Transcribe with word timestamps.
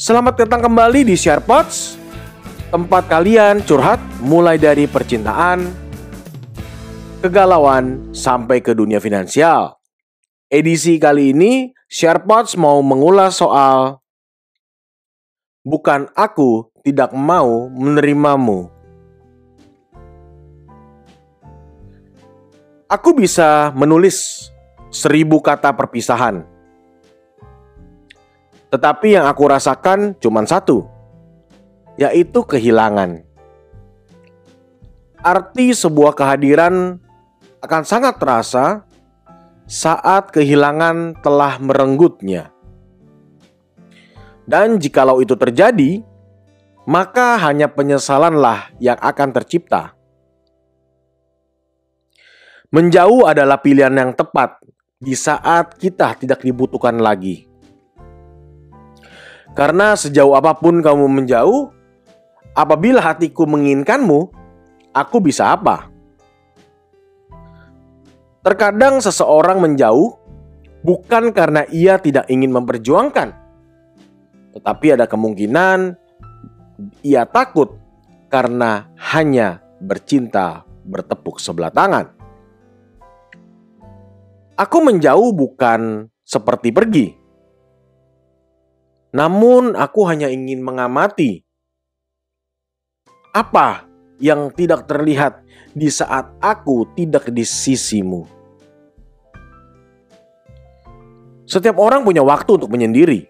Selamat 0.00 0.32
datang 0.32 0.64
kembali 0.64 1.04
di 1.04 1.12
SharePods 1.12 2.00
Tempat 2.72 3.04
kalian 3.04 3.60
curhat 3.60 4.00
mulai 4.24 4.56
dari 4.56 4.88
percintaan 4.88 5.68
Kegalauan 7.20 8.08
sampai 8.16 8.64
ke 8.64 8.72
dunia 8.72 8.96
finansial. 8.96 9.76
Edisi 10.48 10.96
kali 10.96 11.36
ini 11.36 11.76
SharePods 11.84 12.56
mau 12.56 12.80
mengulas 12.80 13.44
soal 13.44 14.00
Bukan 15.68 16.08
aku 16.16 16.72
tidak 16.80 17.12
mau 17.12 17.68
menerimamu. 17.68 18.72
Aku 22.88 23.12
bisa 23.12 23.68
menulis 23.76 24.48
seribu 24.88 25.44
kata 25.44 25.76
perpisahan 25.76 26.48
tetapi 28.70 29.18
yang 29.18 29.26
aku 29.26 29.50
rasakan 29.50 30.14
cuma 30.22 30.46
satu, 30.46 30.86
yaitu 31.98 32.46
kehilangan. 32.46 33.26
Arti 35.20 35.74
sebuah 35.74 36.14
kehadiran 36.14 36.96
akan 37.60 37.82
sangat 37.84 38.16
terasa 38.16 38.86
saat 39.66 40.30
kehilangan 40.30 41.18
telah 41.20 41.58
merenggutnya. 41.58 42.54
Dan 44.46 44.78
jikalau 44.80 45.20
itu 45.20 45.34
terjadi, 45.34 46.02
maka 46.86 47.38
hanya 47.42 47.70
penyesalanlah 47.70 48.74
yang 48.82 48.98
akan 48.98 49.30
tercipta. 49.34 49.94
Menjauh 52.70 53.26
adalah 53.26 53.58
pilihan 53.58 53.90
yang 53.90 54.14
tepat 54.14 54.62
di 55.02 55.18
saat 55.18 55.74
kita 55.74 56.14
tidak 56.22 56.38
dibutuhkan 56.46 57.02
lagi. 57.02 57.49
Karena 59.54 59.98
sejauh 59.98 60.38
apa 60.38 60.54
pun 60.56 60.78
kamu 60.78 61.10
menjauh, 61.10 61.70
apabila 62.54 63.02
hatiku 63.02 63.44
menginginkanmu, 63.50 64.30
aku 64.94 65.16
bisa 65.18 65.54
apa? 65.54 65.90
Terkadang 68.40 69.04
seseorang 69.04 69.60
menjauh 69.60 70.16
bukan 70.80 71.34
karena 71.36 71.68
ia 71.68 72.00
tidak 72.00 72.24
ingin 72.32 72.54
memperjuangkan, 72.56 73.36
tetapi 74.56 74.96
ada 74.96 75.04
kemungkinan 75.04 75.92
ia 77.04 77.28
takut 77.28 77.76
karena 78.32 78.88
hanya 79.12 79.60
bercinta 79.82 80.64
bertepuk 80.88 81.36
sebelah 81.36 81.68
tangan. 81.68 82.08
Aku 84.56 84.78
menjauh 84.84 85.36
bukan 85.36 86.08
seperti 86.24 86.72
pergi, 86.72 87.19
namun 89.10 89.74
aku 89.74 90.06
hanya 90.06 90.30
ingin 90.30 90.62
mengamati 90.62 91.42
apa 93.34 93.86
yang 94.22 94.50
tidak 94.54 94.86
terlihat 94.86 95.42
di 95.74 95.86
saat 95.90 96.30
aku 96.42 96.86
tidak 96.98 97.30
di 97.30 97.46
sisimu. 97.46 98.26
Setiap 101.46 101.82
orang 101.82 102.06
punya 102.06 102.22
waktu 102.22 102.54
untuk 102.54 102.70
menyendiri. 102.70 103.26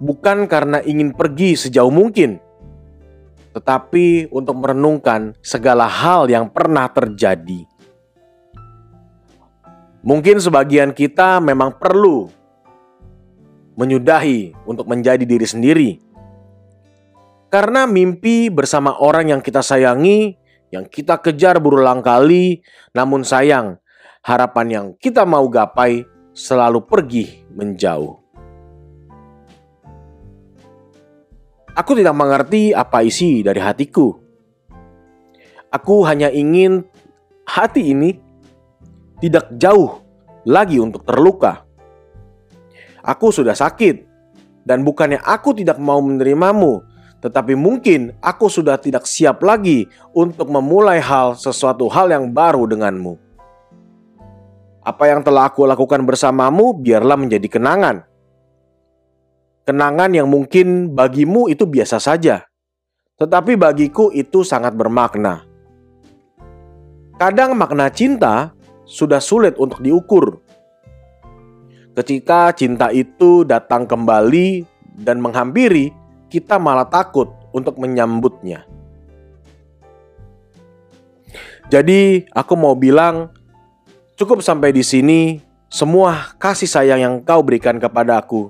Bukan 0.00 0.48
karena 0.48 0.80
ingin 0.84 1.12
pergi 1.12 1.56
sejauh 1.56 1.92
mungkin, 1.92 2.40
tetapi 3.52 4.32
untuk 4.32 4.56
merenungkan 4.60 5.36
segala 5.44 5.84
hal 5.84 6.28
yang 6.28 6.48
pernah 6.48 6.88
terjadi. 6.88 7.68
Mungkin 10.00 10.40
sebagian 10.40 10.96
kita 10.96 11.44
memang 11.44 11.76
perlu 11.76 12.39
menyudahi 13.74 14.54
untuk 14.66 14.86
menjadi 14.90 15.22
diri 15.22 15.46
sendiri. 15.46 15.90
Karena 17.50 17.86
mimpi 17.86 18.46
bersama 18.46 18.94
orang 19.02 19.34
yang 19.34 19.40
kita 19.42 19.58
sayangi, 19.58 20.38
yang 20.70 20.86
kita 20.86 21.18
kejar 21.18 21.58
berulang 21.58 21.98
kali, 21.98 22.62
namun 22.94 23.26
sayang, 23.26 23.82
harapan 24.22 24.66
yang 24.70 24.86
kita 24.98 25.26
mau 25.26 25.50
gapai 25.50 26.06
selalu 26.30 26.86
pergi 26.86 27.42
menjauh. 27.50 28.20
Aku 31.74 31.94
tidak 31.94 32.14
mengerti 32.14 32.74
apa 32.74 33.02
isi 33.02 33.42
dari 33.46 33.58
hatiku. 33.62 34.14
Aku 35.70 36.02
hanya 36.02 36.26
ingin 36.30 36.82
hati 37.46 37.94
ini 37.94 38.18
tidak 39.22 39.54
jauh 39.54 40.02
lagi 40.42 40.82
untuk 40.82 41.06
terluka. 41.06 41.66
Aku 43.00 43.32
sudah 43.32 43.56
sakit, 43.56 44.04
dan 44.64 44.84
bukannya 44.84 45.20
aku 45.24 45.56
tidak 45.56 45.80
mau 45.80 45.98
menerimamu, 46.04 46.84
tetapi 47.20 47.56
mungkin 47.56 48.16
aku 48.20 48.48
sudah 48.48 48.80
tidak 48.80 49.04
siap 49.08 49.40
lagi 49.44 49.88
untuk 50.16 50.48
memulai 50.48 51.00
hal 51.00 51.36
sesuatu 51.36 51.88
hal 51.88 52.12
yang 52.12 52.32
baru 52.32 52.64
denganmu. 52.68 53.16
Apa 54.80 55.12
yang 55.12 55.20
telah 55.20 55.52
aku 55.52 55.68
lakukan 55.68 56.00
bersamamu, 56.08 56.72
biarlah 56.72 57.20
menjadi 57.20 57.48
kenangan. 57.48 58.08
Kenangan 59.68 60.10
yang 60.16 60.26
mungkin 60.26 60.96
bagimu 60.96 61.52
itu 61.52 61.68
biasa 61.68 62.00
saja, 62.00 62.48
tetapi 63.20 63.60
bagiku 63.60 64.08
itu 64.08 64.40
sangat 64.40 64.72
bermakna. 64.72 65.44
Kadang 67.20 67.52
makna 67.52 67.92
cinta 67.92 68.56
sudah 68.88 69.20
sulit 69.20 69.60
untuk 69.60 69.84
diukur 69.84 70.40
Ketika 72.00 72.48
cinta 72.56 72.88
itu 72.96 73.44
datang 73.44 73.84
kembali 73.84 74.64
dan 75.04 75.20
menghampiri, 75.20 75.92
kita 76.32 76.56
malah 76.56 76.88
takut 76.88 77.28
untuk 77.52 77.76
menyambutnya. 77.76 78.64
Jadi, 81.68 82.24
aku 82.32 82.56
mau 82.56 82.72
bilang, 82.72 83.28
cukup 84.16 84.40
sampai 84.40 84.72
di 84.72 84.80
sini. 84.80 85.44
Semua 85.68 86.32
kasih 86.40 86.64
sayang 86.64 87.04
yang 87.04 87.14
kau 87.20 87.44
berikan 87.44 87.76
kepada 87.76 88.16
aku, 88.16 88.48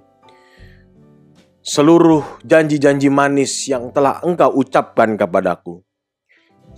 seluruh 1.60 2.22
janji-janji 2.46 3.10
manis 3.10 3.66
yang 3.66 3.90
telah 3.90 4.22
engkau 4.22 4.54
ucapkan 4.56 5.18
kepadaku, 5.18 5.82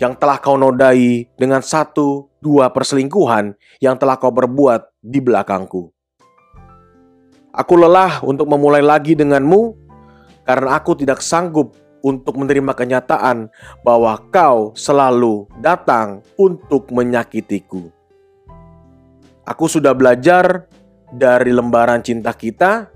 yang 0.00 0.16
telah 0.16 0.40
kau 0.40 0.56
nodai 0.56 1.28
dengan 1.36 1.60
satu 1.60 2.32
dua 2.40 2.72
perselingkuhan 2.72 3.54
yang 3.78 3.94
telah 4.00 4.16
kau 4.16 4.32
berbuat 4.32 4.88
di 4.98 5.20
belakangku. 5.22 5.92
Aku 7.52 7.76
lelah 7.76 8.24
untuk 8.24 8.48
memulai 8.48 8.80
lagi 8.80 9.12
denganmu 9.12 9.76
karena 10.48 10.80
aku 10.80 10.96
tidak 10.96 11.20
sanggup 11.20 11.76
untuk 12.00 12.40
menerima 12.40 12.72
kenyataan 12.72 13.52
bahwa 13.84 14.16
kau 14.32 14.72
selalu 14.72 15.46
datang 15.60 16.24
untuk 16.40 16.88
menyakitiku. 16.88 17.92
Aku 19.44 19.68
sudah 19.68 19.92
belajar 19.92 20.66
dari 21.12 21.52
lembaran 21.52 22.00
cinta 22.00 22.32
kita, 22.32 22.88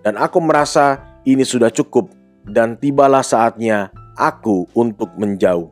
dan 0.00 0.14
aku 0.16 0.40
merasa 0.40 0.98
ini 1.28 1.44
sudah 1.44 1.68
cukup, 1.68 2.08
dan 2.48 2.80
tibalah 2.80 3.20
saatnya 3.20 3.92
aku 4.16 4.64
untuk 4.72 5.12
menjauh. 5.20 5.68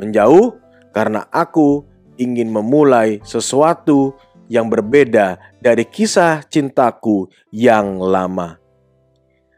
Menjauh 0.00 0.56
karena 0.96 1.28
aku 1.28 1.84
ingin 2.16 2.48
memulai 2.48 3.20
sesuatu 3.22 4.16
yang 4.46 4.66
berbeda 4.70 5.38
dari 5.58 5.86
kisah 5.86 6.42
cintaku 6.46 7.30
yang 7.50 7.98
lama. 7.98 8.58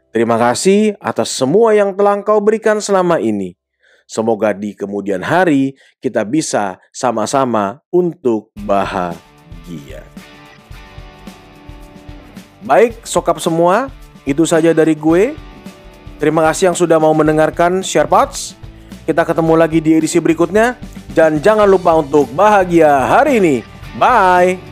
Terima 0.09 0.41
kasih 0.41 0.97
atas 0.97 1.29
semua 1.29 1.77
yang 1.77 1.93
telah 1.93 2.17
Engkau 2.17 2.41
berikan 2.41 2.81
selama 2.81 3.21
ini. 3.21 3.53
Semoga 4.09 4.57
di 4.57 4.73
kemudian 4.73 5.21
hari 5.21 5.77
kita 6.01 6.25
bisa 6.25 6.81
sama-sama 6.89 7.77
untuk 7.93 8.49
bahagia. 8.57 10.01
Baik, 12.65 13.05
sokap 13.05 13.37
semua, 13.37 13.93
itu 14.25 14.49
saja 14.49 14.73
dari 14.73 14.97
gue. 14.97 15.37
Terima 16.17 16.41
kasih 16.49 16.73
yang 16.73 16.77
sudah 16.77 16.97
mau 16.97 17.13
mendengarkan 17.13 17.85
SharePods. 17.85 18.57
Kita 19.05 19.23
ketemu 19.23 19.53
lagi 19.55 19.79
di 19.79 19.93
edisi 19.95 20.17
berikutnya. 20.17 20.75
Dan 21.13 21.41
jangan 21.41 21.65
lupa 21.65 21.97
untuk 21.97 22.29
bahagia 22.33 23.09
hari 23.09 23.41
ini. 23.41 23.55
Bye! 23.97 24.68